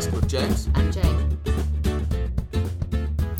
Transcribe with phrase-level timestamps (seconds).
[0.00, 1.38] podcast with James and Jane.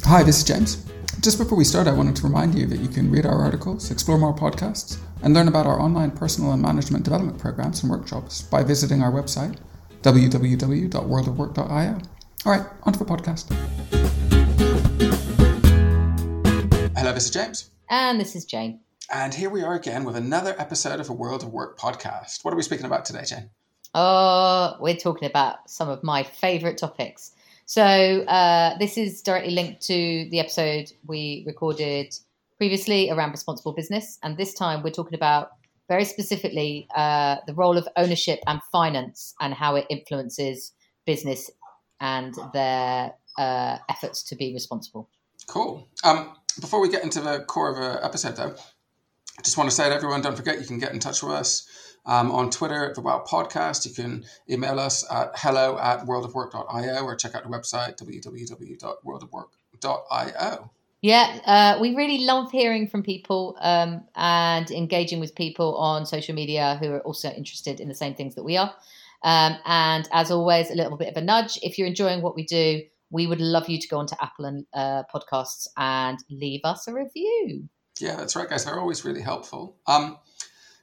[0.05, 0.87] Hi, this is James.
[1.21, 3.91] Just before we start, I wanted to remind you that you can read our articles,
[3.91, 8.41] explore more podcasts, and learn about our online personal and management development programs and workshops
[8.43, 9.59] by visiting our website,
[10.03, 11.99] www.worldofwork.io.
[12.47, 13.53] All right, on to the podcast.
[16.97, 17.71] Hello, this is James.
[17.89, 18.81] And this is Jane.
[19.13, 22.45] And here we are again with another episode of a World of Work podcast.
[22.45, 23.51] What are we speaking about today, Jane?
[23.95, 27.33] Oh, we're talking about some of my favourite topics.
[27.67, 32.15] So, uh, this is directly linked to the episode we recorded
[32.57, 34.19] previously around responsible business.
[34.23, 35.53] And this time we're talking about
[35.89, 40.73] very specifically uh, the role of ownership and finance and how it influences
[41.07, 41.51] business
[42.01, 45.09] and their uh, efforts to be responsible.
[45.47, 45.89] Cool.
[46.05, 48.55] Um, before we get into the core of the episode, though,
[49.43, 51.97] just want to say to everyone, don't forget you can get in touch with us
[52.07, 53.87] um, on Twitter at the Wow Podcast.
[53.87, 60.71] You can email us at hello at worldofwork.io or check out the website www.worldofwork.io.
[61.03, 66.35] Yeah, uh, we really love hearing from people um, and engaging with people on social
[66.35, 68.75] media who are also interested in the same things that we are.
[69.23, 71.59] Um, and as always, a little bit of a nudge.
[71.63, 74.67] If you're enjoying what we do, we would love you to go onto Apple and
[74.75, 77.69] uh, podcasts and leave us a review.
[78.01, 78.65] Yeah, that's right, guys.
[78.65, 79.77] They're always really helpful.
[79.87, 80.19] Um,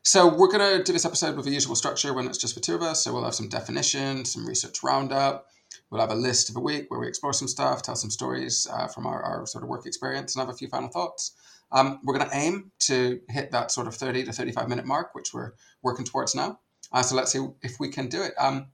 [0.03, 2.61] so we're going to do this episode with the usual structure when it's just the
[2.61, 3.03] two of us.
[3.03, 5.47] So we'll have some definitions, some research roundup.
[5.89, 8.67] We'll have a list of a week where we explore some stuff, tell some stories
[8.71, 11.33] uh, from our, our, sort of work experience, and have a few final thoughts.
[11.71, 15.13] Um, we're going to aim to hit that sort of 30 to 35 minute mark,
[15.13, 16.59] which we're working towards now.
[16.91, 18.33] Uh, so let's see if we can do it.
[18.37, 18.67] Um,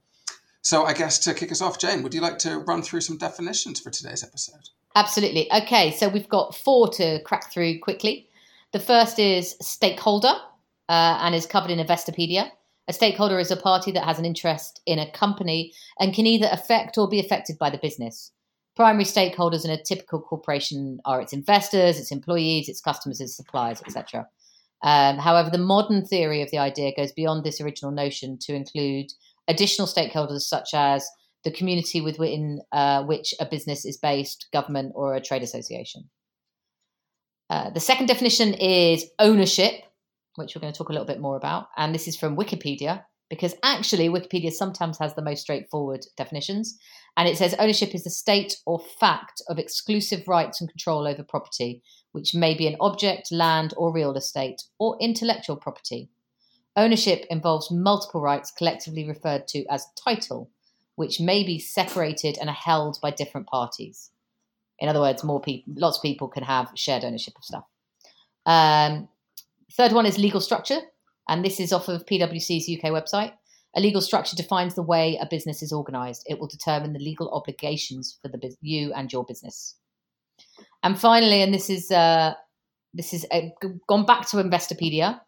[0.62, 3.18] so I guess to kick us off, Jane, would you like to run through some
[3.18, 4.68] definitions for today's episode?
[4.94, 5.52] Absolutely.
[5.52, 8.28] Okay, so we've got four to crack through quickly.
[8.74, 10.34] The first is stakeholder
[10.88, 12.50] uh, and is covered in Investopedia.
[12.88, 16.48] A stakeholder is a party that has an interest in a company and can either
[16.50, 18.32] affect or be affected by the business.
[18.74, 23.80] Primary stakeholders in a typical corporation are its investors, its employees, its customers, its suppliers,
[23.86, 24.26] etc.
[24.82, 29.12] Um, however, the modern theory of the idea goes beyond this original notion to include
[29.46, 31.08] additional stakeholders such as
[31.44, 36.10] the community within uh, which a business is based, government, or a trade association.
[37.50, 39.74] Uh, the second definition is ownership,
[40.36, 41.68] which we're going to talk a little bit more about.
[41.76, 46.78] And this is from Wikipedia, because actually, Wikipedia sometimes has the most straightforward definitions.
[47.16, 51.22] And it says ownership is the state or fact of exclusive rights and control over
[51.22, 51.82] property,
[52.12, 56.10] which may be an object, land, or real estate, or intellectual property.
[56.76, 60.50] Ownership involves multiple rights collectively referred to as title,
[60.96, 64.10] which may be separated and are held by different parties.
[64.78, 67.64] In other words, more people, lots of people can have shared ownership of stuff.
[68.46, 69.08] Um,
[69.72, 70.80] third one is legal structure,
[71.28, 73.32] and this is off of PwC's UK website.
[73.76, 76.24] A legal structure defines the way a business is organised.
[76.26, 79.76] It will determine the legal obligations for the you and your business.
[80.82, 82.34] And finally, and this is uh,
[82.92, 83.40] this is uh,
[83.88, 85.20] gone back to Investopedia.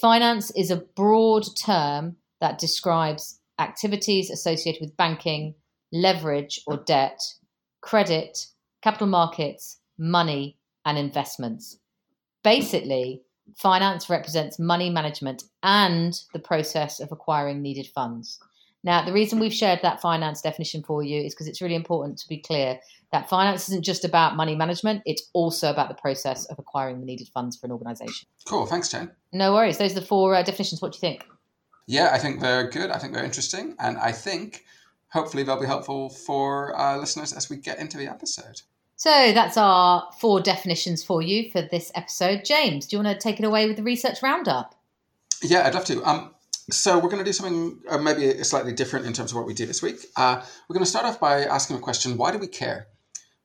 [0.00, 5.54] Finance is a broad term that describes activities associated with banking,
[5.92, 7.20] leverage or debt,
[7.80, 8.46] credit,
[8.84, 11.78] capital markets, money, and investments.
[12.42, 13.22] Basically,
[13.56, 18.38] finance represents money management and the process of acquiring needed funds.
[18.82, 22.18] Now, the reason we've shared that finance definition for you is because it's really important
[22.18, 22.78] to be clear
[23.10, 27.06] that finance isn't just about money management, it's also about the process of acquiring the
[27.06, 28.28] needed funds for an organization.
[28.46, 28.66] Cool.
[28.66, 29.10] Thanks, Jane.
[29.32, 29.78] No worries.
[29.78, 30.82] Those are the four uh, definitions.
[30.82, 31.24] What do you think?
[31.86, 32.90] Yeah, I think they're good.
[32.90, 33.76] I think they're interesting.
[33.78, 34.64] And I think
[35.08, 38.60] hopefully they'll be helpful for our listeners as we get into the episode.
[38.96, 42.44] So that's our four definitions for you for this episode.
[42.44, 44.74] James, do you want to take it away with the research roundup?
[45.42, 46.02] Yeah, I'd love to.
[46.04, 46.34] Um,
[46.70, 49.52] so we're going to do something uh, maybe slightly different in terms of what we
[49.52, 50.06] do this week.
[50.16, 52.88] Uh, we're going to start off by asking a question: Why do we care?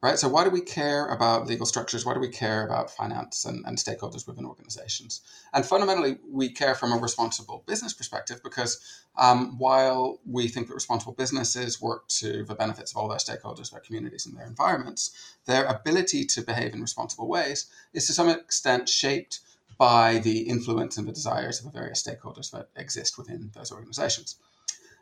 [0.02, 0.18] Right?
[0.18, 2.06] So why do we care about legal structures?
[2.06, 5.22] Why do we care about finance and, and stakeholders within organizations?
[5.54, 8.80] And fundamentally, we care from a responsible business perspective because
[9.18, 13.72] um, while we think that responsible businesses work to the benefits of all their stakeholders,
[13.72, 18.30] their communities, and their environments, their ability to behave in responsible ways is to some
[18.30, 19.42] extent shaped
[19.78, 24.38] by the influence and the desires of the various stakeholders that exist within those organizations.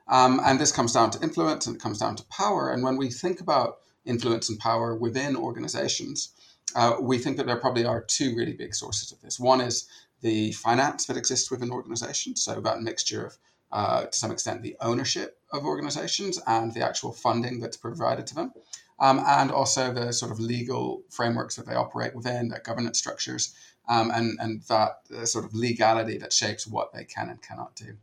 [0.07, 2.71] Um, and this comes down to influence and it comes down to power.
[2.71, 6.33] And when we think about influence and power within organizations,
[6.75, 9.39] uh, we think that there probably are two really big sources of this.
[9.39, 9.87] One is
[10.21, 13.37] the finance that exists within organizations, so that mixture of,
[13.71, 18.35] uh, to some extent, the ownership of organizations and the actual funding that's provided to
[18.35, 18.53] them,
[18.99, 23.53] um, and also the sort of legal frameworks that they operate within, their governance structures,
[23.87, 27.75] um, and, and that uh, sort of legality that shapes what they can and cannot
[27.75, 27.95] do.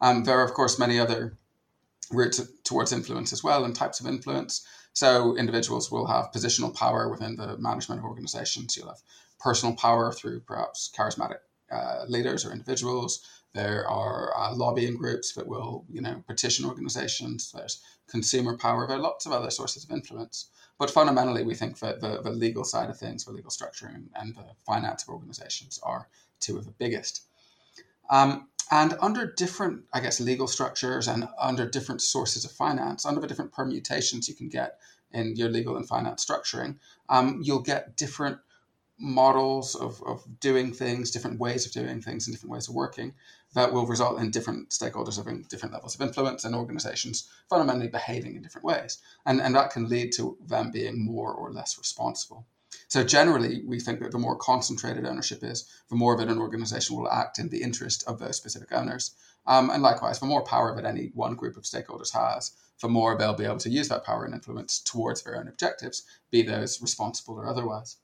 [0.00, 1.36] Um, there are, of course, many other
[2.10, 4.66] routes towards influence as well and types of influence.
[5.00, 8.76] So individuals will have positional power within the management of organizations.
[8.76, 9.00] You'll have
[9.38, 11.38] personal power through perhaps charismatic
[11.72, 13.26] uh, leaders or individuals.
[13.54, 17.50] There are uh, lobbying groups that will, you know, petition organizations.
[17.50, 17.80] There's
[18.10, 18.86] consumer power.
[18.86, 20.50] There are lots of other sources of influence.
[20.78, 24.10] But fundamentally, we think that the, the legal side of things, the legal structure and,
[24.14, 26.08] and the finance of organizations are
[26.40, 27.22] two of the biggest.
[28.10, 33.20] Um, and under different, I guess, legal structures and under different sources of finance, under
[33.20, 34.78] the different permutations you can get
[35.12, 36.78] in your legal and finance structuring,
[37.08, 38.38] um, you'll get different
[39.00, 43.14] models of, of doing things, different ways of doing things, and different ways of working
[43.54, 48.36] that will result in different stakeholders having different levels of influence and organizations fundamentally behaving
[48.36, 48.98] in different ways.
[49.26, 52.46] And, and that can lead to them being more or less responsible.
[52.88, 56.96] So generally, we think that the more concentrated ownership is, the more that an organization
[56.96, 59.12] will act in the interest of those specific owners.
[59.46, 63.16] Um, and likewise, the more power that any one group of stakeholders has, the more
[63.16, 66.80] they'll be able to use that power and influence towards their own objectives, be those
[66.80, 67.96] responsible or otherwise.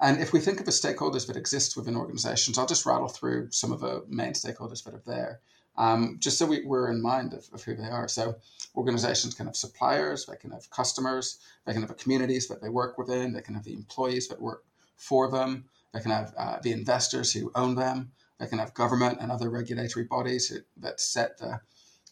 [0.00, 3.50] And if we think of the stakeholders that exist within organizations, I'll just rattle through
[3.50, 5.40] some of the main stakeholders that are there,
[5.80, 8.06] um, just so we, are in mind of, of, who they are.
[8.06, 8.36] So
[8.76, 12.98] organizations can have suppliers, they can have customers, they can have communities that they work
[12.98, 14.64] within, they can have the employees that work
[14.96, 19.18] for them, they can have uh, the investors who own them, they can have government
[19.22, 21.62] and other regulatory bodies who, that set the,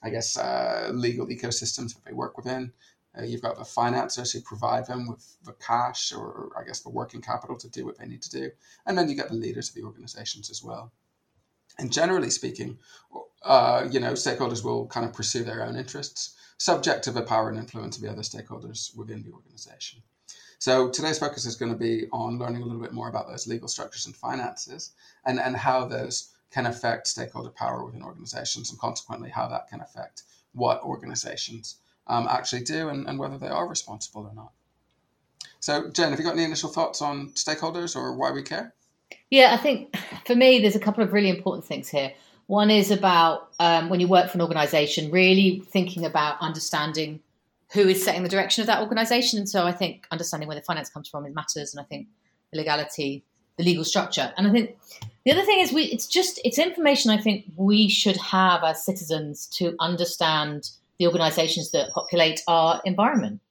[0.02, 2.72] I guess, uh, legal ecosystems that they work within.
[3.18, 6.88] Uh, you've got the financiers who provide them with the cash or, I guess, the
[6.88, 8.50] working capital to do what they need to do.
[8.86, 10.90] And then you get the leaders of the organizations as well.
[11.78, 12.78] And generally speaking,
[13.43, 17.49] uh, you know, stakeholders will kind of pursue their own interests, subject to the power
[17.49, 20.02] and influence of the other stakeholders within the organization.
[20.58, 23.46] So today's focus is going to be on learning a little bit more about those
[23.46, 24.90] legal structures and finances
[25.25, 29.81] and, and how those can affect stakeholder power within organizations and consequently how that can
[29.81, 31.76] affect what organizations
[32.08, 34.52] um, actually do and, and whether they are responsible or not.
[35.61, 38.75] So, Jen, have you got any initial thoughts on stakeholders or why we care?
[39.31, 39.96] Yeah, I think
[40.26, 42.12] for me, there's a couple of really important things here.
[42.48, 47.20] One is about um, when you work for an organization, really thinking about understanding
[47.72, 49.38] who is setting the direction of that organization.
[49.38, 51.74] And so I think understanding where the finance comes from it matters.
[51.74, 52.08] And I think
[52.50, 53.22] the legality,
[53.58, 54.32] the legal structure.
[54.38, 54.78] And I think
[55.26, 58.82] the other thing is we it's just it's information I think we should have as
[58.82, 63.42] citizens to understand the organizations that populate our environment.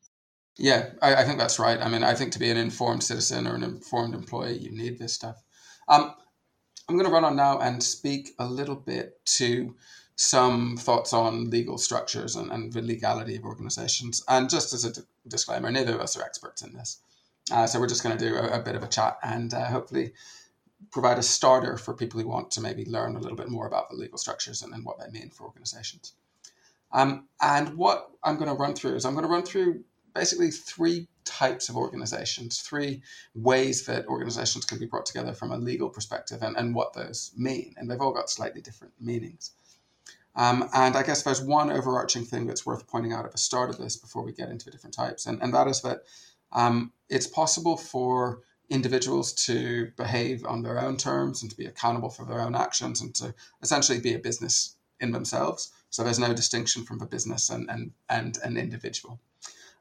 [0.57, 1.79] Yeah, I, I, think that's right.
[1.79, 4.97] I mean, I think to be an informed citizen or an informed employee, you need
[4.97, 5.43] this stuff.
[5.87, 6.15] Um,
[6.89, 9.75] I'm going to run on now and speak a little bit to
[10.15, 14.23] some thoughts on legal structures and, and the legality of organizations.
[14.27, 16.99] And just as a d- disclaimer, neither of us are experts in this.
[17.51, 19.65] Uh, so we're just going to do a, a, bit of a chat and uh,
[19.65, 20.13] hopefully
[20.91, 23.89] provide a starter for people who want to maybe learn a little bit more about
[23.89, 26.13] the legal structures and, and what they mean for organizations.
[26.93, 29.83] Um, and what I'm going to run through is I'm going to run through
[30.17, 33.01] basically three types of organizations, three
[33.35, 37.31] ways that organizations can be brought together from a legal perspective and, and what those
[37.37, 37.73] mean.
[37.77, 39.51] And they've all got slightly different meanings.
[40.35, 43.69] Um, and I guess there's one overarching thing that's worth pointing out at the start
[43.69, 46.03] of this before we get into the different types, and, and that is that
[46.51, 52.09] um, it's possible for individuals to behave on their own terms and to be accountable
[52.09, 55.71] for their own actions and to essentially be a business in themselves.
[55.89, 59.19] So there's no distinction from the business and, and, and an individual.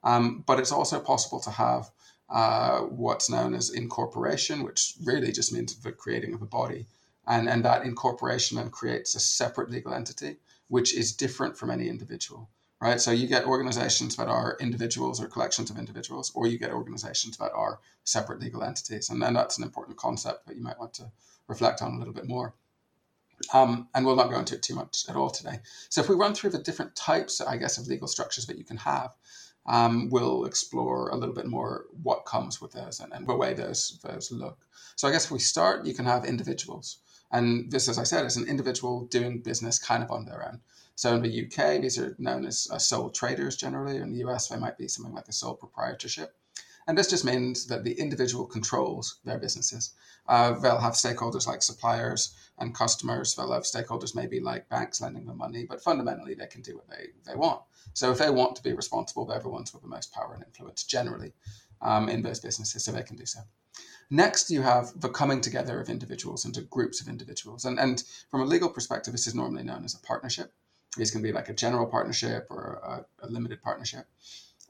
[0.06, 1.90] Um, but it's also possible to have
[2.30, 6.86] uh, what's known as incorporation, which really just means the creating of a body.
[7.26, 10.36] And, and that incorporation then creates a separate legal entity,
[10.68, 12.48] which is different from any individual,
[12.80, 13.00] right?
[13.00, 17.36] So you get organizations that are individuals or collections of individuals, or you get organizations
[17.38, 19.10] that are separate legal entities.
[19.10, 21.10] And then that's an important concept that you might want to
[21.48, 22.54] reflect on a little bit more.
[23.52, 25.58] Um, and we'll not go into it too much at all today.
[25.88, 28.64] So if we run through the different types, I guess, of legal structures that you
[28.64, 29.14] can have,
[29.66, 33.54] um, we'll explore a little bit more what comes with those and, and the way
[33.54, 34.58] those, those look.
[34.94, 36.98] So I guess if we start, you can have individuals.
[37.32, 40.60] And this, as I said, is an individual doing business kind of on their own.
[40.94, 43.98] So in the UK, these are known as uh, sole traders generally.
[43.98, 46.34] In the US, they might be something like a sole proprietorship.
[46.88, 49.94] And this just means that the individual controls their businesses.
[50.28, 53.34] Uh, they'll have stakeholders like suppliers and customers.
[53.34, 56.88] They'll have stakeholders maybe like banks lending them money, but fundamentally they can do what
[56.88, 57.62] they, they want.
[57.92, 60.44] So if they want to be responsible, they're the ones with the most power and
[60.44, 61.32] influence generally
[61.82, 63.40] um, in those businesses, so they can do so.
[64.10, 67.64] Next, you have the coming together of individuals into groups of individuals.
[67.64, 70.52] And, and from a legal perspective, this is normally known as a partnership.
[70.96, 74.06] This can be like a general partnership or a, a limited partnership.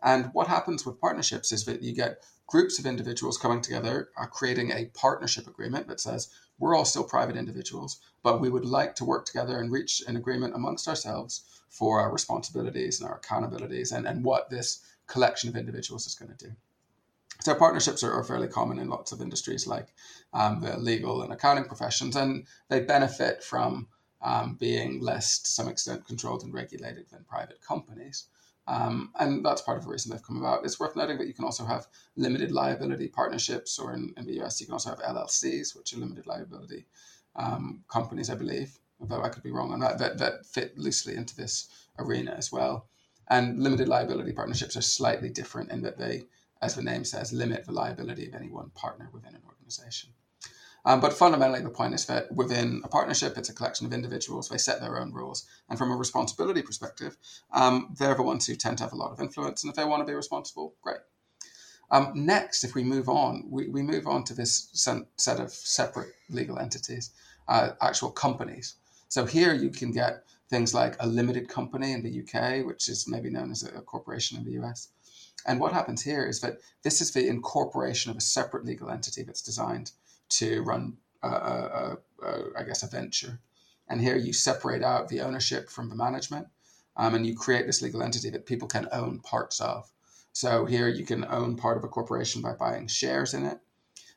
[0.07, 4.27] And what happens with partnerships is that you get groups of individuals coming together, uh,
[4.27, 6.29] creating a partnership agreement that says
[6.61, 10.17] we're all still private individuals, but we would like to work together and reach an
[10.17, 15.57] agreement amongst ourselves for our responsibilities and our accountabilities and, and what this collection of
[15.57, 16.53] individuals is going to do.
[17.41, 19.89] So partnerships are, are, fairly common in lots of industries like
[20.33, 23.89] um, the legal and accounting professions, and they benefit from
[24.23, 28.29] um, being less, to some extent, controlled and regulated than private companies.
[28.69, 30.65] Um, and that's part of the reason they've come about.
[30.65, 34.43] It's worth noting that you can also have limited liability partnerships, or in, in the
[34.43, 36.87] US, you can also have LLCs, which are limited liability
[37.37, 41.15] um, companies, I believe, although I could be wrong on that, that, that fit loosely
[41.15, 41.69] into this
[41.99, 42.89] arena as well.
[43.29, 46.25] And limited liability partnerships are slightly different in that they,
[46.63, 50.11] as the name says, limit the liability of any one partner within an organization.
[50.87, 54.49] Um, but fundamentally, the point is that within a partnership, it's a collection of individuals.
[54.49, 55.45] They set their own rules.
[55.69, 57.17] And from a responsibility perspective,
[57.53, 59.65] um, they're the ones who tend to have a lot of influence.
[59.65, 61.01] And if they want to be responsible, great.
[61.91, 66.13] Um, next, if we move on, we, we move on to this set of separate
[66.31, 67.11] legal entities,
[67.49, 68.77] uh, actual companies.
[69.09, 73.09] So here you can get things like a limited company in the UK, which is
[73.09, 74.89] maybe known as a corporation in the US.
[75.47, 79.25] And what happens here is that this is the incorporation of a separate legal entity
[79.25, 79.91] that's designed
[80.29, 83.41] to run, a, a, a, I guess, a venture.
[83.89, 86.49] And here you separate out the ownership from the management,
[86.97, 89.91] um, and you create this legal entity that people can own parts of.
[90.33, 93.59] So here you can own part of a corporation by buying shares in it,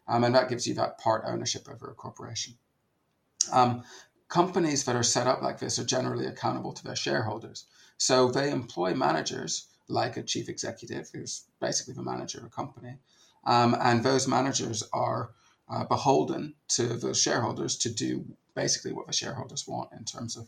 [0.08, 2.56] um, and that gives you that part ownership over a corporation.
[3.52, 3.84] Um,
[4.28, 7.66] companies that are set up like this are generally accountable to their shareholders.
[7.98, 12.98] So they employ managers like a chief executive, who's basically the manager of a company.
[13.46, 15.32] Um, and those managers are
[15.70, 20.48] uh, beholden to the shareholders to do basically what the shareholders want in terms of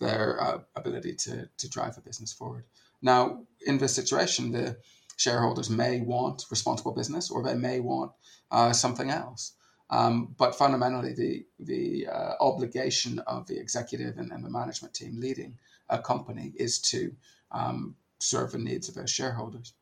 [0.00, 2.64] their uh, ability to, to drive the business forward.
[3.02, 4.76] Now, in this situation, the
[5.16, 8.12] shareholders may want responsible business or they may want
[8.50, 9.52] uh, something else.
[9.90, 15.20] Um, but fundamentally, the, the uh, obligation of the executive and, and, the management team
[15.20, 15.58] leading
[15.90, 17.14] a company is to
[17.50, 19.74] um, serve the needs of their shareholders.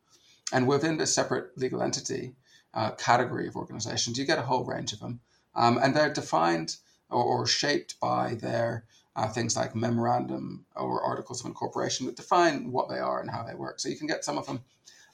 [0.51, 2.33] And within the separate legal entity,
[2.73, 4.17] uh, category of organizations.
[4.17, 5.19] You get a whole range of them,
[5.55, 6.77] um, and they're defined
[7.09, 8.85] or, or shaped by their
[9.15, 13.43] uh, things like memorandum or articles of incorporation that define what they are and how
[13.43, 13.79] they work.
[13.79, 14.61] So you can get some of them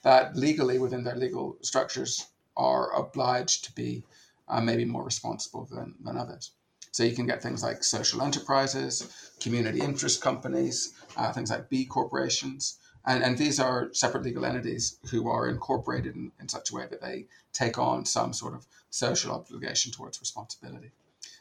[0.03, 4.03] that legally within their legal structures are obliged to be
[4.47, 6.51] uh, maybe more responsible than, than others.
[6.91, 11.85] So you can get things like social enterprises, community interest companies, uh, things like B
[11.85, 16.75] corporations, and, and these are separate legal entities who are incorporated in, in such a
[16.75, 20.91] way that they take on some sort of social obligation towards responsibility.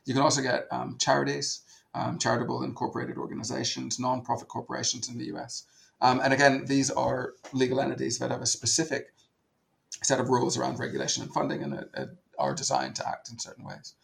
[0.04, 5.64] You can also get um, charities, um, charitable incorporated organizations, non-profit corporations in the US.
[6.00, 9.12] Um, and again, these are legal entities that have a specific
[10.02, 12.06] set of rules around regulation and funding and uh, uh,
[12.38, 13.94] are designed to act in certain ways.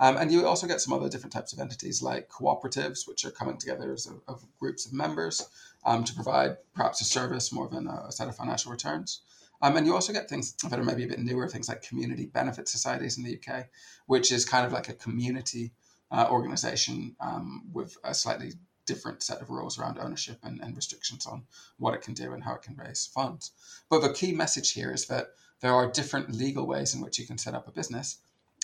[0.00, 3.32] Um, and you also get some other different types of entities like cooperatives, which are
[3.32, 5.48] coming together as a, of groups of members
[5.84, 9.22] um, to provide perhaps a service more than a, set of financial returns.
[9.60, 12.26] Um, and you also get things that are maybe a bit newer, things like community
[12.26, 13.66] benefit societies in the UK,
[14.06, 15.72] which is kind of like a community
[16.10, 18.52] uh, organization um, with a slightly
[18.86, 21.42] different set of rules around ownership and, and restrictions on
[21.76, 23.52] what it can do and how it can raise funds.
[23.90, 25.28] But the key message here is that
[25.60, 28.18] there are different legal ways in which you can set up a business.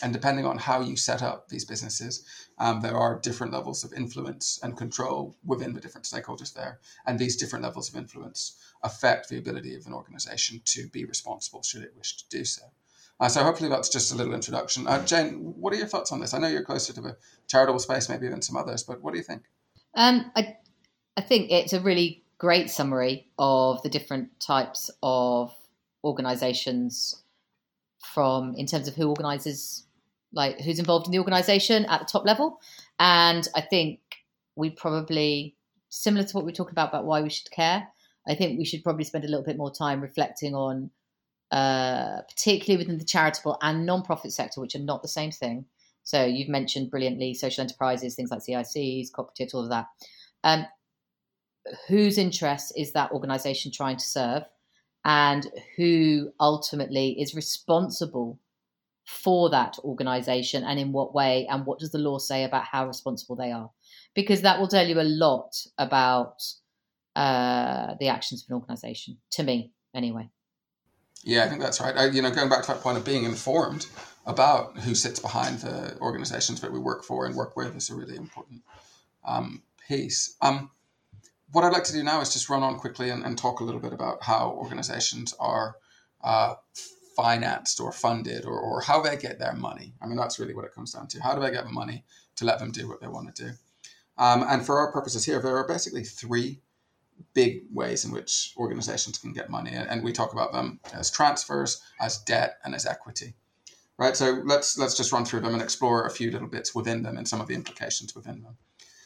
[0.05, 2.27] And depending on how you set up these businesses,
[2.59, 6.79] um, there are different levels of influence and control within the different stakeholders there.
[7.07, 11.63] And these different levels of influence affect the ability of an organization to be responsible
[11.63, 12.65] should it wish to do so.
[13.19, 14.87] Uh, so hopefully that's just a little introduction.
[14.87, 16.35] Uh, Jane, what are your thoughts on this?
[16.35, 19.19] I know you're closer to the charitable space maybe than some others, but what do
[19.19, 19.45] you think?
[19.95, 20.59] Um, I,
[21.17, 25.55] I think it's a really great summary of the different types of
[26.05, 27.23] organizations
[28.13, 29.87] from in terms of who organizes
[30.35, 32.61] like who's involved in the organization at the top level.
[32.99, 34.01] And i think
[34.57, 35.57] we probably
[35.89, 37.89] similar to what we talking about about why we should care
[38.29, 40.91] i think we should probably spend a little bit more time reflecting on
[41.55, 45.65] uh, particularly within the charitable and non-profit sector which are not the same thing.
[46.03, 49.87] So you've mentioned brilliantly social enterprises things like cics cooperatives all of that.
[50.43, 50.67] Um,
[51.87, 54.43] whose interest is that organization trying to serve?
[55.05, 58.41] And who ultimately is responsible
[59.05, 62.87] for that organization and in what way and what does the law say about how
[62.87, 63.71] responsible they are?
[64.15, 66.43] Because that will tell you a lot about
[67.15, 70.29] uh, the actions of an organization to me anyway.
[71.23, 71.97] Yeah i think that's right.
[71.97, 73.87] I, you know going back to that point of being informed
[74.27, 77.95] about who sits behind the organizations that we work for and work with is a
[77.95, 78.63] really important
[79.25, 80.35] um, piece.
[80.41, 80.71] Um,
[81.53, 83.65] what i'd like to do now is just run on quickly and, and talk a
[83.65, 85.77] little bit about how organizations are
[86.23, 86.55] uh,
[87.17, 89.95] financed or funded or, or how they get their money.
[90.03, 91.23] I mean, that's really what it comes down to.
[91.23, 92.05] How do they get the money
[92.37, 93.51] to let them do what they want to do?
[94.17, 96.61] Um, and for our purposes here, there are basically three
[97.33, 99.73] big ways in which organizations can get money.
[99.73, 103.35] And we talk about them as transfers, as debt, and as equity.
[103.97, 104.17] Right.
[104.17, 107.17] So let's let's just run through them and explore a few little bits within them
[107.17, 108.57] and some of the implications within them.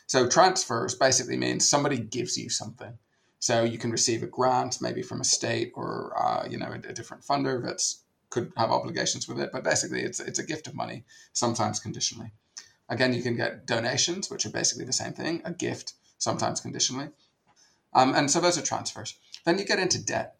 [0.06, 2.98] So transfers basically means somebody gives you something.
[3.40, 6.88] So you can receive a grant, maybe from a state or uh, you know a,
[6.88, 7.82] a different funder that
[8.30, 9.50] could have obligations with it.
[9.52, 12.32] But basically, it's it's a gift of money, sometimes conditionally.
[12.88, 17.10] Again, you can get donations, which are basically the same thing, a gift, sometimes conditionally.
[17.92, 19.14] Um, and so those are transfers.
[19.44, 20.36] Then you get into debt.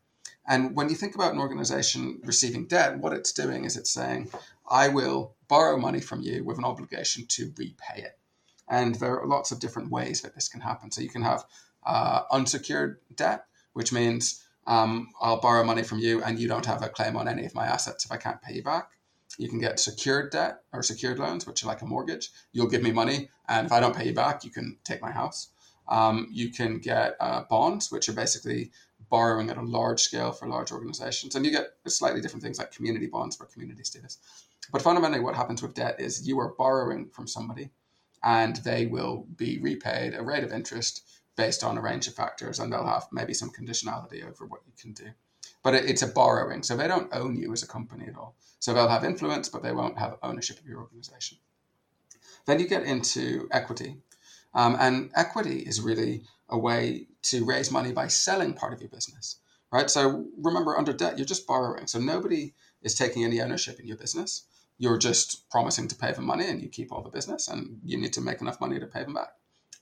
[0.47, 4.31] And when you think about an organization receiving debt, what it's doing is it's saying,
[4.69, 8.19] I will borrow money from you with an obligation to repay it.
[8.67, 10.91] And there are lots of different ways that this can happen.
[10.91, 11.45] So you can have
[11.89, 16.83] uh, unsecured debt, which means um, I'll borrow money from you and you don't have
[16.83, 18.91] a claim on any of my assets if I can't pay you back.
[19.39, 22.31] You can get secured debt or secured loans, which are like a mortgage.
[22.53, 25.11] You'll give me money, and if I don't pay you back, you can take my
[25.11, 25.49] house.
[25.89, 28.73] Um, you can get uh, bonds, which are basically
[29.11, 31.35] borrowing at a large scale for large organizations.
[31.35, 34.19] And you get slightly different things like community bonds for community status.
[34.73, 37.71] But fundamentally, what happens with debt is you are borrowing from somebody
[38.23, 41.03] and they will be repaid a rate of interest
[41.39, 44.73] based on a range of factors, and they'll have maybe some conditionality over what you
[44.79, 45.09] can do.
[45.63, 48.35] But it's a borrowing, so they don't own you as a company at all.
[48.59, 51.39] So they'll have influence, but they won't have ownership of your organization.
[52.45, 53.99] Then you get into equity,
[54.53, 58.91] um, and equity is really a way to raise money by selling part of your
[58.91, 59.37] business,
[59.73, 59.89] right?
[59.89, 62.53] So remember, under debt, you're just borrowing, so nobody
[62.83, 64.45] is taking any ownership in your business.
[64.77, 67.97] You're just promising to pay them money, and you keep all the business, and you
[67.97, 69.35] need to make enough money to pay them back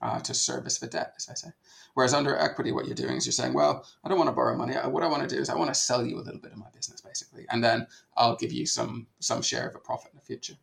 [0.03, 1.49] uh, to service the debt, as I say.
[1.95, 4.57] Whereas under equity, what you're doing is you're saying, well, I don't want to borrow
[4.57, 4.75] money.
[4.75, 6.59] What I want to do is I want to sell you a little bit of
[6.59, 7.87] my business, basically, and then
[8.17, 10.55] I'll give you some some share of a profit in the future.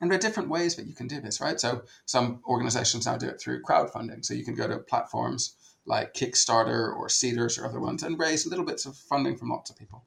[0.00, 1.60] And there are different ways that you can do this, right?
[1.60, 4.24] So some organizations now do it through crowdfunding.
[4.24, 5.54] So you can go to platforms
[5.86, 9.70] like Kickstarter or Seedrs or other ones and raise little bits of funding from lots
[9.70, 10.04] of people.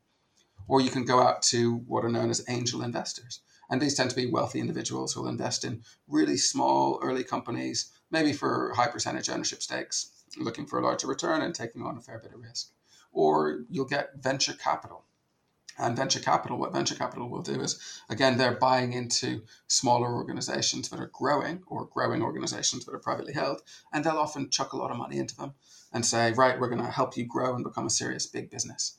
[0.67, 3.39] Or you can go out to what are known as angel investors.
[3.69, 7.91] And these tend to be wealthy individuals who will invest in really small early companies
[8.15, 12.01] maybe for high percentage ownership stakes, looking for a larger return and taking on a
[12.01, 12.71] fair bit of risk.
[13.11, 15.03] Or you'll get venture capital.
[15.77, 17.77] And venture capital, what venture capital will do is,
[18.09, 23.33] again, they're buying into smaller organizations that are growing or growing organizations that are privately
[23.33, 25.53] held, and they'll often chuck a lot of money into them
[25.91, 28.95] and say, right, we're going to help you grow and become a serious big business.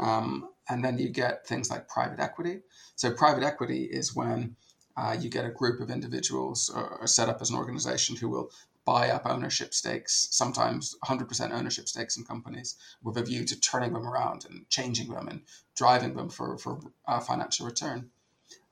[0.00, 2.62] Um, and then you get things like private equity.
[2.96, 4.56] So, private equity is when
[4.96, 8.50] uh, you get a group of individuals uh, set up as an organization who will
[8.86, 13.92] buy up ownership stakes, sometimes 100% ownership stakes in companies, with a view to turning
[13.92, 15.42] them around and changing them and
[15.74, 18.10] driving them for, for a financial return.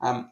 [0.01, 0.31] Um,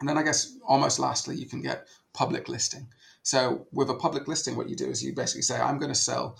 [0.00, 2.88] and then I guess almost lastly, you can get public listing.
[3.22, 5.98] So with a public listing, what you do is you basically say, I'm going to
[5.98, 6.36] sell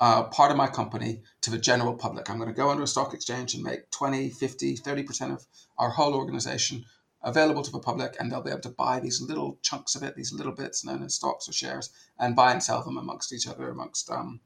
[0.00, 2.28] uh, part of my company to the general public.
[2.28, 5.46] I'm going to go under a stock exchange and make 20, 50, 30% of
[5.78, 6.84] our whole organization
[7.26, 10.14] available to the public, and they'll be able to buy these little chunks of it,
[10.14, 13.48] these little bits known as stocks or shares, and buy and sell them amongst each
[13.48, 14.40] other, amongst um,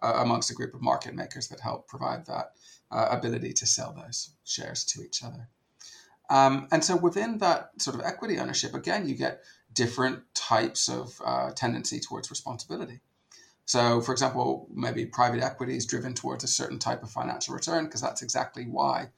[0.00, 2.52] uh, amongst a group of market makers that help provide that
[2.92, 5.48] uh, ability to sell those shares to each other.
[6.30, 11.20] Um, and so within that sort of equity ownership, again, you get different types of
[11.24, 13.00] uh, tendency towards responsibility.
[13.64, 17.86] So, for example, maybe private equity is driven towards a certain type of financial return
[17.86, 19.08] because that's exactly why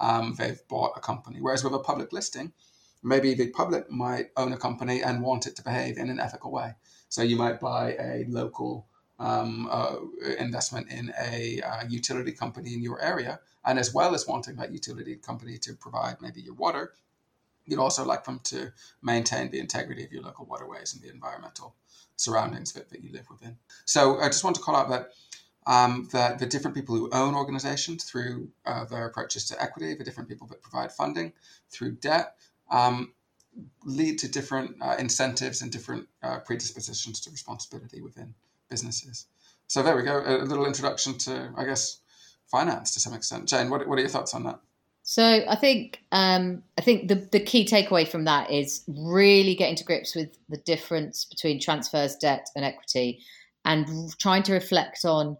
[0.00, 1.38] um, they've bought a company.
[1.40, 2.52] Whereas with a public listing,
[3.02, 6.50] maybe the public might own a company and want it to behave in an ethical
[6.50, 6.74] way.
[7.08, 8.86] So you might buy a local
[9.18, 9.96] um, uh,
[10.38, 14.72] investment in a uh, utility company in your area, and as well as wanting that
[14.72, 16.94] utility company to provide maybe your water,
[17.66, 21.74] you'd also like them to maintain the integrity of your local waterways and the environmental
[22.16, 23.56] surroundings that, that you live within.
[23.84, 25.10] So I just want to call out that
[25.70, 30.02] um, the, the different people who own organizations through uh, their approaches to equity, the
[30.02, 31.32] different people that provide funding
[31.70, 32.34] through debt,
[32.72, 33.12] um,
[33.84, 38.34] lead to different uh, incentives and different uh, predispositions to responsibility within
[38.68, 39.26] businesses.
[39.68, 42.00] So there we go, a little introduction to, I guess,
[42.48, 43.48] finance to some extent.
[43.48, 44.58] Jane, what, what are your thoughts on that?
[45.04, 49.76] So I think um, I think the, the key takeaway from that is really getting
[49.76, 53.20] to grips with the difference between transfers, debt, and equity,
[53.64, 53.86] and
[54.18, 55.36] trying to reflect on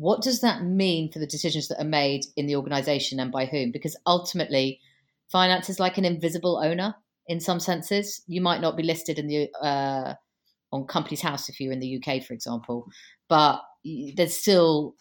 [0.00, 3.44] what does that mean for the decisions that are made in the organization and by
[3.44, 3.70] whom?
[3.70, 4.80] Because ultimately,
[5.30, 6.94] finance is like an invisible owner
[7.26, 8.22] in some senses.
[8.26, 10.14] You might not be listed in the uh,
[10.72, 12.86] on Companies House if you're in the UK, for example,
[13.28, 13.60] but
[14.16, 14.94] there's still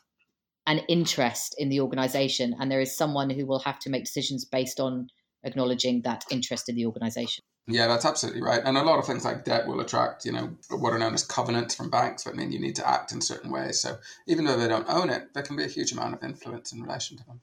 [0.67, 4.43] an interest in the organization, and there is someone who will have to make decisions
[4.43, 5.07] based on
[5.45, 7.41] acknowledging that interest in the organization.
[7.71, 8.61] Yeah, that's absolutely right.
[8.65, 11.23] And a lot of things like debt will attract, you know, what are known as
[11.23, 13.79] covenants from banks that mean you need to act in certain ways.
[13.79, 16.71] So even though they don't own it, there can be a huge amount of influence
[16.73, 17.41] in relation to them.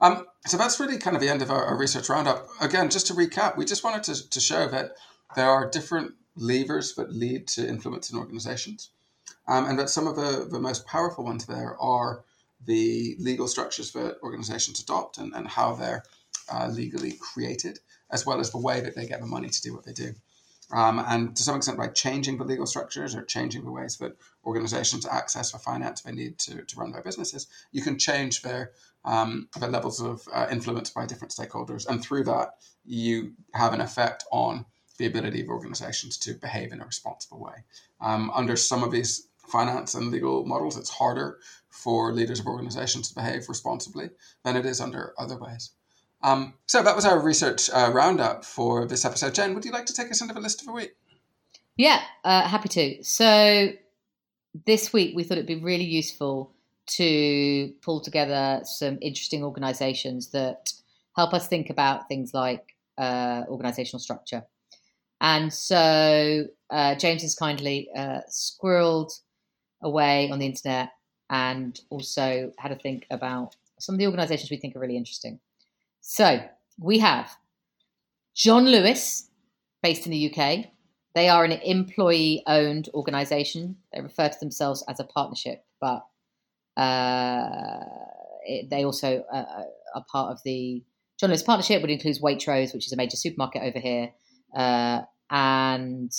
[0.00, 2.46] Um, so that's really kind of the end of our, our, research roundup.
[2.60, 4.92] Again, just to recap, we just wanted to, to show that
[5.34, 8.90] there are different levers that lead to influence in organizations,
[9.46, 12.24] um, and that some of the, the most powerful ones there are
[12.66, 16.02] the legal structures that organizations adopt and, and how they're
[16.52, 17.78] uh, legally created,
[18.12, 20.14] as well as the way that they get the money to do what they do.
[20.72, 24.16] Um, and to some extent, by changing the legal structures or changing the ways that
[24.44, 28.72] organizations access the finance they need to, to run their businesses, you can change their
[29.04, 31.86] um, the levels of uh, influence by different stakeholders.
[31.86, 34.64] And through that, you have an effect on
[34.98, 37.64] the ability of organizations to behave in a responsible way.
[38.00, 41.38] Um, under some of these finance and legal models, it's harder
[41.70, 44.10] for leaders of organizations to behave responsibly
[44.44, 45.72] than it is under other ways.
[46.22, 49.34] Um, so that was our research uh, roundup for this episode.
[49.34, 50.94] Jen, would you like to take us into the list of the week?
[51.76, 53.04] Yeah, uh, happy to.
[53.04, 53.70] So
[54.66, 56.52] this week we thought it'd be really useful
[56.86, 60.72] to pull together some interesting organizations that
[61.16, 64.44] help us think about things like uh, organizational structure.
[65.20, 69.12] And so uh, James has kindly uh, squirreled
[69.82, 70.90] away on the internet
[71.30, 75.40] and also had a think about some of the organizations we think are really interesting.
[76.02, 76.40] So
[76.78, 77.30] we have
[78.34, 79.30] John Lewis,
[79.82, 80.66] based in the UK.
[81.14, 83.76] They are an employee owned organization.
[83.92, 86.04] They refer to themselves as a partnership, but
[86.76, 87.84] uh,
[88.46, 90.82] it, they also uh, uh, are part of the
[91.20, 94.10] John Lewis Partnership, which includes Waitrose, which is a major supermarket over here.
[94.56, 96.10] Uh, and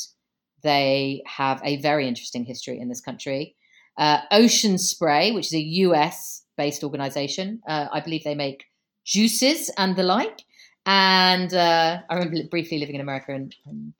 [0.62, 3.56] they have a very interesting history in this country.
[3.98, 8.66] Uh, Ocean Spray, which is a US based organization, uh, I believe they make
[9.06, 10.44] juices and the like.
[10.86, 13.94] And uh, I remember briefly living in America and, and,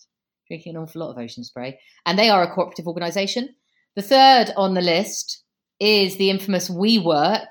[0.50, 1.80] drinking an awful lot of Ocean Spray.
[2.06, 3.56] And they are a cooperative organization.
[3.96, 5.42] The third on the list
[5.80, 7.46] is the infamous WeWork.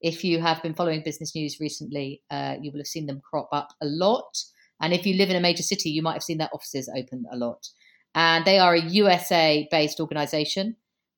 [0.00, 3.50] If you have been following business news recently, uh, you will have seen them crop
[3.52, 4.38] up a lot.
[4.80, 7.26] And if you live in a major city, you might have seen their offices open
[7.30, 7.68] a lot.
[8.14, 10.76] And they are a USA based organization.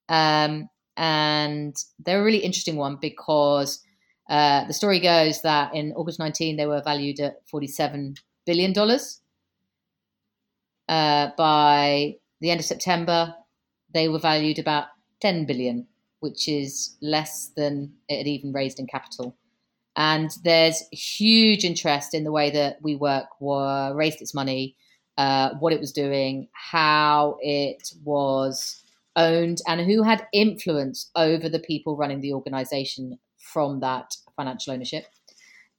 [0.09, 3.83] Um, and they're a really interesting one because
[4.31, 8.16] uh, the story goes that in August 19, they were valued at $47
[8.47, 8.73] billion.
[10.88, 13.35] Uh, by the end of September,
[13.93, 14.87] they were valued about
[15.21, 15.85] 10 billion,
[16.21, 19.37] which is less than it had even raised in capital.
[19.97, 24.77] And there's huge interest in the way that WeWork were raised its money,
[25.19, 28.85] uh, what it was doing, how it was
[29.16, 33.19] owned, and who had influence over the people running the organization
[33.52, 35.04] from that financial ownership.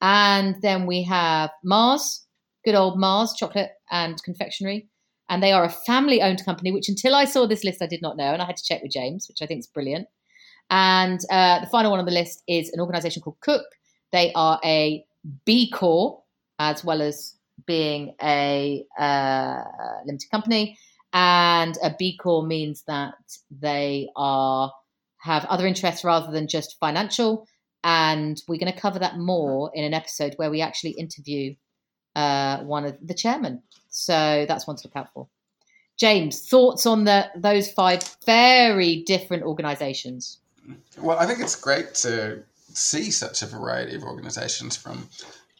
[0.02, 2.26] And then we have Mars,
[2.66, 4.90] good old Mars chocolate and confectionery.
[5.30, 8.02] And they are a family owned company, which until I saw this list, I did
[8.02, 8.34] not know.
[8.34, 10.08] And I had to check with James, which I think is brilliant.
[10.70, 13.66] And uh, the final one on the list is an organization called Cook.
[14.12, 15.06] They are a
[15.46, 16.22] B Corp,
[16.60, 19.64] as well as being a uh,
[20.06, 20.78] limited company.
[21.14, 23.16] And a B Corp means that
[23.52, 24.72] they are
[25.22, 27.48] have other interests rather than just financial.
[27.84, 31.56] And we're going to cover that more in an episode where we actually interview
[32.16, 33.64] uh, one of the chairman.
[33.90, 35.28] So that's one to look out for.
[35.98, 40.40] James, thoughts on the those five very different organisations?
[40.98, 45.08] Well, I think it's great to see such a variety of organisations from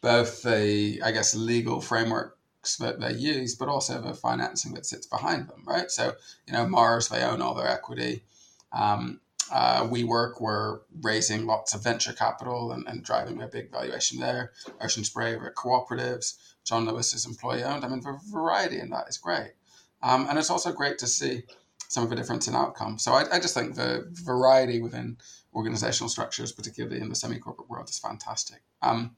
[0.02, 5.06] both the, I guess, legal frameworks that they use, but also the financing that sits
[5.06, 5.90] behind them, right?
[5.90, 6.14] So,
[6.46, 8.24] you know, Mars, they own all their equity.
[8.72, 9.20] Um,
[9.52, 14.52] uh, WeWork were raising lots of venture capital and, and driving a big valuation there.
[14.80, 16.38] Ocean Spray were cooperatives.
[16.64, 17.84] John Lewis is employee owned.
[17.84, 19.52] I mean, the variety in that is great.
[20.02, 21.42] Um, and it's also great to see
[21.88, 22.98] some of the difference in outcome.
[22.98, 25.18] So I, I just think the variety within
[25.54, 28.62] organizational structures, particularly in the semi corporate world, is fantastic.
[28.80, 29.16] Um,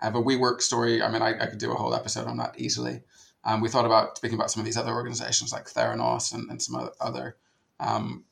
[0.00, 2.58] uh, the WeWork story, I mean, I, I, could do a whole episode on that
[2.58, 3.02] easily.
[3.44, 6.60] Um, we thought about speaking about some of these other organizations like Theranos and, and
[6.60, 7.36] some other
[7.80, 8.24] um,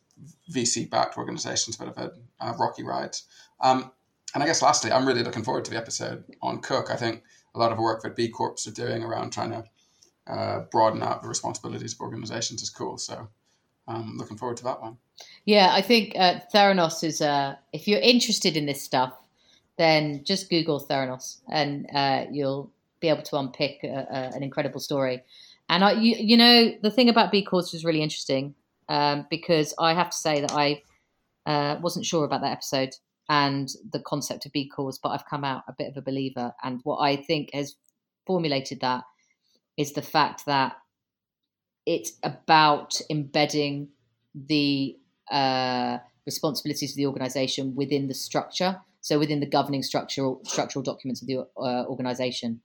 [0.50, 3.24] VC backed organizations that have had uh, rocky rides.
[3.60, 3.90] Um,
[4.34, 6.90] and I guess lastly, I'm really looking forward to the episode on Cook.
[6.90, 7.22] I think
[7.54, 9.64] a lot of work that B Corps are doing around trying to
[10.26, 12.98] uh, broaden out the responsibilities of organizations is cool.
[12.98, 13.28] So
[13.88, 14.98] I'm um, looking forward to that one.
[15.44, 19.14] Yeah, I think uh, Theranos is, uh, if you're interested in this stuff,
[19.78, 24.80] then just Google Theranos and uh, you'll be able to unpick a, a, an incredible
[24.80, 25.22] story.
[25.68, 28.54] And I, you, you know, the thing about B Corps was really interesting
[28.88, 30.82] um, because I have to say that I
[31.46, 32.94] uh, wasn't sure about that episode.
[33.28, 36.54] and the concept of B Corps, but I've come out a bit of a believer.
[36.62, 37.74] And what I think has
[38.26, 39.04] formulated that
[39.76, 40.76] is the fact that
[41.84, 43.88] it's about embedding
[44.34, 44.96] the
[45.30, 51.22] uh, responsibilities of the organization within the structure, so within the governing structural structural documents
[51.22, 52.60] of the uh, organization.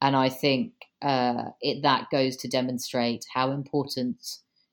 [0.00, 4.18] And I think uh, it that goes to demonstrate how important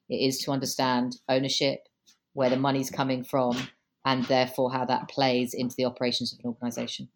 [0.10, 1.88] it is to understand ownership,
[2.34, 3.70] where the money's coming from,
[4.06, 7.10] and therefore how that plays into the operations of an organization.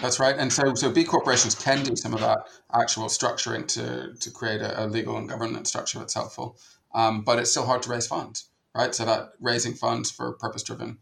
[0.00, 0.36] That's right.
[0.36, 2.38] And so, so B corporations can do some of that
[2.72, 6.58] actual structuring to, to create a, a legal and governance structure that's helpful.
[6.94, 8.94] Um, but it's still hard to raise funds, right?
[8.94, 10.98] So that raising funds for purpose driven,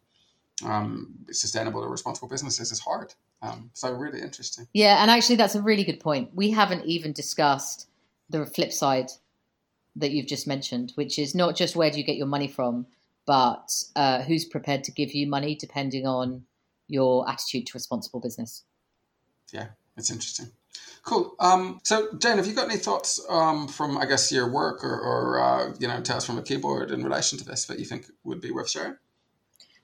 [0.64, 3.14] um, sustainable or responsible businesses is hard.
[3.42, 4.66] Um, so really interesting.
[4.72, 6.31] Yeah, and actually that's a really good point.
[6.35, 7.88] We haven't even discussed
[8.31, 9.11] the flip side
[9.96, 12.87] that you've just mentioned, which is not just where do you get your money from,
[13.26, 16.42] but uh, who's prepared to give you money depending on
[16.88, 18.64] your attitude to responsible business.
[19.52, 20.48] Yeah, it's interesting.
[21.04, 21.35] Cool.
[21.38, 24.98] Um, so, Jane, have you got any thoughts um, from, I guess, your work or,
[24.98, 28.07] or uh, you know, tales from a keyboard in relation to this that you think
[28.24, 28.96] would be worth sharing?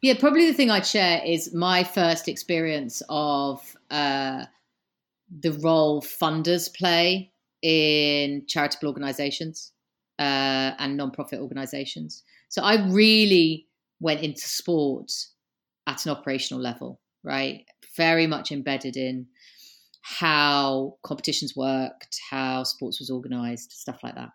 [0.02, 4.46] Yeah, probably the thing I'd share is my first experience of uh,
[5.40, 9.72] the role funders play in charitable organizations
[10.20, 12.22] uh, and non-profit organizations.
[12.50, 13.66] So I really
[14.00, 15.10] went into sport
[15.86, 17.64] at an operational level, right?
[17.96, 19.26] Very much embedded in
[20.02, 24.30] how competitions worked, how sports was organized, stuff like that.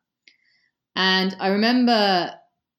[0.95, 2.31] And I remember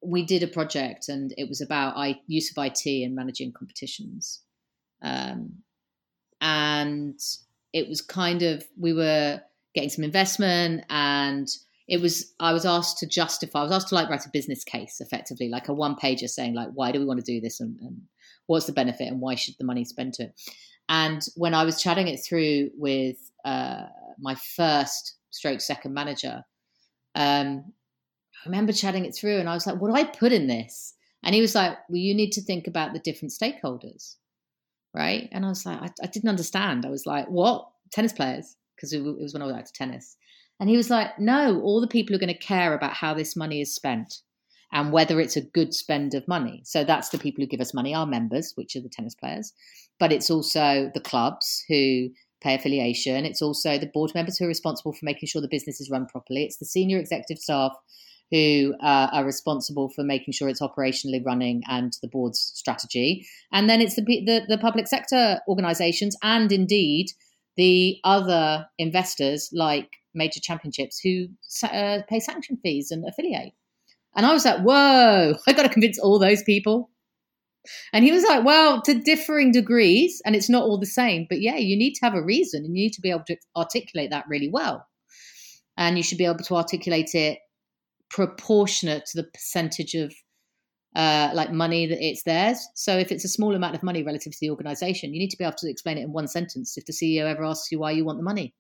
[0.02, 4.42] we did a project and it was about I, use of IT and managing competitions.
[5.02, 5.62] Um,
[6.40, 7.18] and
[7.72, 9.40] it was kind of, we were
[9.74, 11.48] getting some investment and
[11.88, 14.64] it was, I was asked to justify, I was asked to like write a business
[14.64, 17.60] case effectively, like a one pager saying like, why do we want to do this
[17.60, 18.02] and, and
[18.46, 20.40] what's the benefit and why should the money spent to it?
[20.88, 23.86] And when I was chatting it through with uh,
[24.18, 26.44] my first stroke second manager,
[27.14, 27.72] um,
[28.44, 30.94] I remember chatting it through and I was like, what do I put in this?
[31.22, 34.16] And he was like, well, you need to think about the different stakeholders.
[34.94, 35.28] Right.
[35.32, 36.86] And I was like, I, I didn't understand.
[36.86, 37.68] I was like, what?
[37.92, 38.56] Tennis players?
[38.74, 40.16] Because it, was when I was out to tennis.
[40.58, 43.36] And he was like, no, all the people are going to care about how this
[43.36, 44.20] money is spent
[44.72, 46.62] and whether it's a good spend of money.
[46.64, 49.52] So that's the people who give us money, our members, which are the tennis players,
[49.98, 52.08] but it's also the clubs who
[52.40, 53.24] pay affiliation.
[53.24, 56.06] It's also the board members who are responsible for making sure the business is run
[56.06, 56.44] properly.
[56.44, 57.72] It's the senior executive staff
[58.30, 63.26] who uh, are responsible for making sure it's operationally running and the board's strategy.
[63.52, 67.12] And then it's the, the, the public sector organisations and indeed
[67.56, 71.28] the other investors like major championships who
[71.62, 73.52] uh, pay sanction fees and affiliate.
[74.16, 76.90] And I was like, whoa, I got to convince all those people.
[77.92, 81.40] And he was like, well, to differing degrees, and it's not all the same, but
[81.40, 84.10] yeah, you need to have a reason and you need to be able to articulate
[84.10, 84.86] that really well.
[85.76, 87.38] And you should be able to articulate it
[88.08, 90.14] proportionate to the percentage of
[90.94, 92.66] uh, like money that it's theirs.
[92.74, 95.36] So if it's a small amount of money relative to the organization, you need to
[95.36, 97.90] be able to explain it in one sentence if the CEO ever asks you why
[97.90, 98.54] you want the money.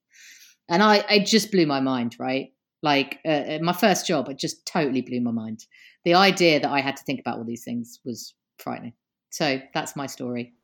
[0.68, 2.52] And I, it just blew my mind, right?
[2.82, 5.66] Like uh, uh, my first job, it just totally blew my mind.
[6.04, 8.92] The idea that I had to think about all these things was frightening.
[9.30, 10.54] So that's my story.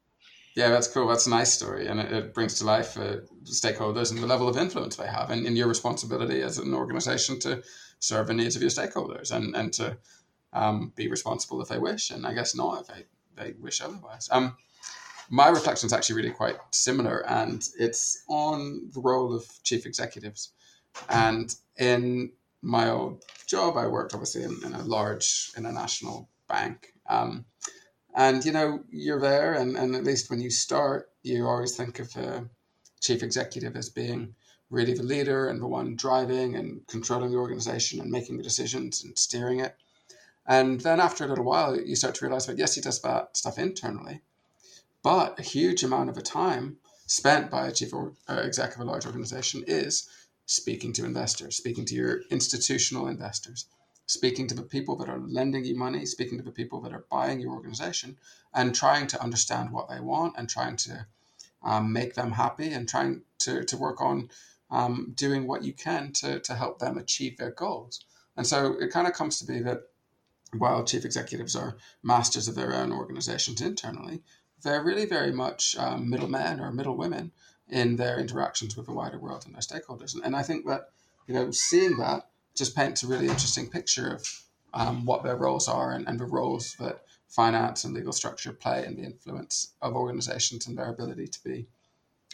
[0.55, 1.09] Yeah, that's cool.
[1.09, 4.49] That's a nice story, and it, it brings to life uh, stakeholders and the level
[4.49, 7.63] of influence they have, and, your responsibility as an organization to
[8.01, 9.97] serve the needs of your stakeholders and and to
[10.53, 13.05] um, be responsible if they wish, and I guess not if they,
[13.43, 14.29] they wish otherwise.
[14.31, 14.57] Um,
[15.31, 20.53] my reflection is actually really quite similar, and it's on the role of chief executives.
[21.09, 22.33] And in
[22.63, 26.93] my old job, I worked obviously in, in a large international bank.
[27.09, 27.45] Um,
[28.15, 31.99] and you know, you're there, and, and at least when you start, you always think
[31.99, 32.49] of a
[33.01, 34.35] chief executive as being
[34.71, 39.05] really the leader and the one driving and controlling the organization and making the decisions
[39.05, 39.77] and steering it.
[40.47, 43.37] And then after a little while, you start to realize that yes, he does that
[43.37, 44.23] stuff internally,
[45.03, 48.87] but a huge amount of the time spent by a chief or, uh, executive of
[48.87, 50.09] a large organization is
[50.47, 53.67] speaking to investors, speaking to your institutional investors,
[54.07, 57.05] speaking to the people that are lending you money, speaking to the people that are
[57.11, 58.17] buying your organization,
[58.55, 61.07] and trying to understand what they want and trying to
[61.63, 64.29] um, make them happy and trying to, to work on
[64.71, 68.05] um, doing what you can to, to help them achieve their goals.
[68.37, 69.83] And so it kind of comes to be that
[70.57, 74.23] while chief executives are masters of their own organizations internally,
[74.63, 77.33] they're really very much um, middlemen or middlewomen
[77.69, 80.15] in their interactions with the wider world and their stakeholders.
[80.15, 80.91] And, and I think that,
[81.27, 84.43] you know, seeing that just paints a really interesting picture of
[84.75, 88.85] um, what their roles are and, and the roles that finance and legal structure play
[88.85, 91.67] in the influence of organizations and their ability to be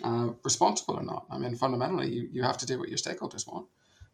[0.03, 1.27] uh, responsible or not.
[1.31, 3.67] I mean, fundamentally, you, you have to do what your stakeholders want.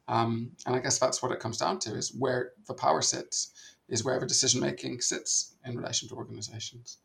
[0.08, 3.52] Um, and I guess that's what it comes down to is where the power sits,
[3.88, 6.98] is wherever decision making sits in relation to organizations.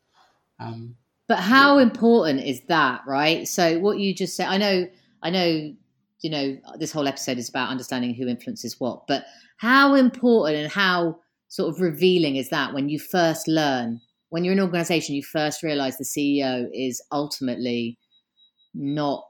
[0.60, 0.96] Um,
[1.28, 1.84] but how yeah.
[1.84, 3.46] important is that, right?
[3.46, 4.86] So what you just said, I know,
[5.22, 5.74] I know,
[6.20, 9.24] you know, this whole episode is about understanding who influences what, but
[9.58, 11.18] how important and how
[11.48, 15.22] sort of revealing is that when you first learn, when you're in an organization, you
[15.22, 17.98] first realize the CEO is ultimately
[18.74, 19.24] not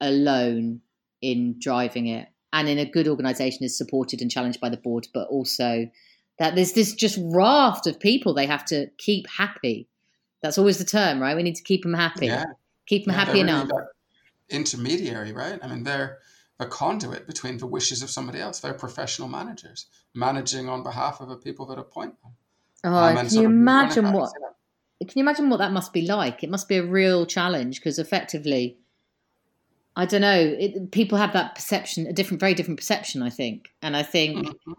[0.00, 0.80] alone
[1.20, 5.06] in driving it and in a good organization is supported and challenged by the board,
[5.14, 5.86] but also
[6.38, 9.88] that there's this just raft of people they have to keep happy.
[10.42, 11.36] That's always the term, right?
[11.36, 12.26] We need to keep them happy.
[12.26, 12.44] Yeah.
[12.86, 13.68] Keep them yeah, happy enough.
[13.72, 13.84] Really
[14.52, 15.58] intermediary, right?
[15.62, 16.18] I mean, they're
[16.60, 18.60] a conduit between the wishes of somebody else.
[18.60, 22.32] They're professional managers managing on behalf of the people that appoint them.
[22.84, 24.32] Oh, um, can you imagine what?
[25.00, 26.44] Can you imagine what that must be like?
[26.44, 28.78] It must be a real challenge because effectively,
[29.96, 30.38] I don't know.
[30.38, 33.22] It, people have that perception, a different, very different perception.
[33.22, 34.72] I think, and I think mm-hmm.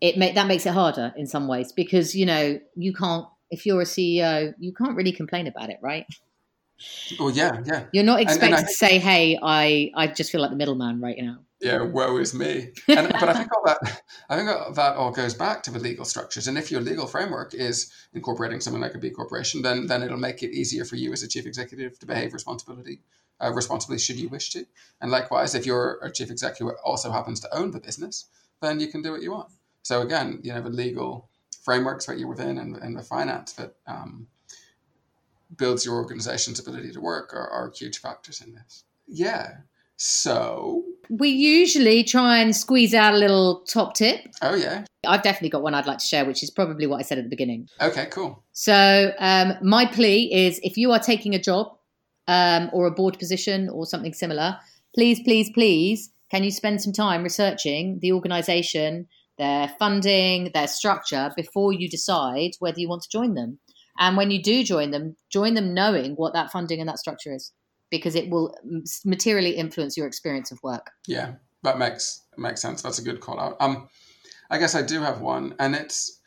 [0.00, 3.26] it make that makes it harder in some ways because you know you can't.
[3.50, 6.06] If you're a CEO, you can't really complain about it, right?
[7.18, 7.84] Oh yeah, yeah.
[7.92, 10.56] You're not expected and, and I, to say, "Hey, I I just feel like the
[10.56, 12.68] middleman right now." Yeah, woe is me.
[12.86, 16.04] And, but I think all that I think that all goes back to the legal
[16.04, 16.48] structures.
[16.48, 20.18] And if your legal framework is incorporating something like a B corporation, then then it'll
[20.18, 23.00] make it easier for you as a chief executive to behave responsibility
[23.40, 24.66] uh, responsibly should you wish to.
[25.00, 28.26] And likewise, if you're a chief executive also happens to own the business,
[28.60, 29.50] then you can do what you want.
[29.82, 31.28] So again, you know the legal
[31.66, 34.28] frameworks that you're within and, and the finance that um,
[35.56, 38.84] builds your organization's ability to work are, are huge factors in this.
[39.08, 39.48] Yeah.
[39.96, 44.20] So we usually try and squeeze out a little top tip.
[44.42, 44.84] Oh yeah.
[45.04, 47.24] I've definitely got one I'd like to share, which is probably what I said at
[47.24, 47.68] the beginning.
[47.80, 48.44] Okay, cool.
[48.52, 51.76] So um, my plea is if you are taking a job
[52.28, 54.58] um, or a board position or something similar,
[54.94, 61.30] please, please, please, can you spend some time researching the organisation, their funding, their structure
[61.36, 63.58] before you decide whether you want to join them?
[63.98, 67.34] And when you do join them, join them knowing what that funding and that structure
[67.34, 67.52] is,
[67.90, 68.54] because it will
[69.04, 70.90] materially influence your experience of work.
[71.06, 72.82] Yeah, that makes makes sense.
[72.82, 73.56] That's a good call out.
[73.60, 73.88] Um,
[74.50, 76.20] I guess I do have one, and it's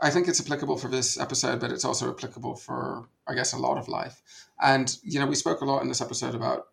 [0.00, 3.58] I think it's applicable for this episode, but it's also applicable for I guess a
[3.58, 4.22] lot of life.
[4.60, 6.66] And you know, we spoke a lot in this episode about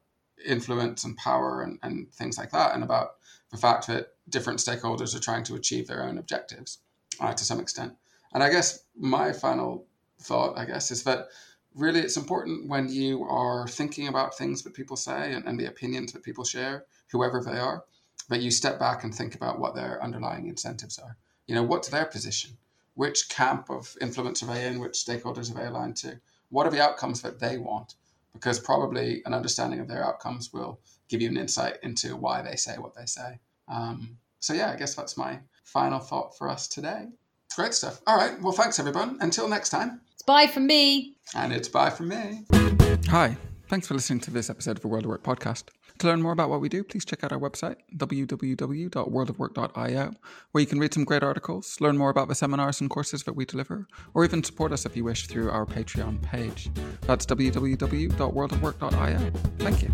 [0.46, 3.12] influence and power and, and things like that, and about
[3.54, 6.80] the fact that different stakeholders are trying to achieve their own objectives
[7.22, 7.94] uh, to some extent.
[8.34, 9.86] And I guess my final
[10.20, 11.28] thought, I guess, is that
[11.76, 15.68] really it's important when you are thinking about things that people say and, and the
[15.68, 17.86] opinions that people share, whoever they are,
[18.30, 21.16] that you step back and think about what their underlying incentives are.
[21.46, 22.58] You know, what's their position?
[22.96, 24.80] Which camp of influence are they in?
[24.80, 26.20] Which stakeholders are they aligned to?
[26.50, 27.96] What are the outcomes that they want?
[28.34, 30.80] Because probably an understanding of their outcomes will
[31.14, 33.40] give you an insight into why they say what they say.
[33.68, 37.08] Um, so, yeah, I guess that's my final thought for us today.
[37.56, 38.02] Great stuff.
[38.08, 38.42] All right.
[38.42, 39.18] Well, thanks, everyone.
[39.22, 40.02] Until next time.
[40.14, 41.16] It's bye from me.
[41.36, 42.46] And it's bye from me.
[43.10, 43.38] Hi.
[43.68, 45.66] Thanks for listening to this episode of the World of Work podcast.
[46.00, 50.12] To learn more about what we do, please check out our website, www.worldofwork.io,
[50.52, 53.36] where you can read some great articles, learn more about the seminars and courses that
[53.36, 56.70] we deliver, or even support us if you wish through our Patreon page.
[57.02, 59.32] That's www.worldofwork.io.
[59.60, 59.92] Thank you.